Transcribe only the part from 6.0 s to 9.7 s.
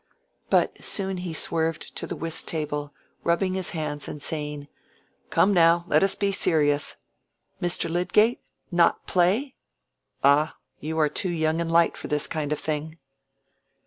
us be serious! Mr. Lydgate? not play?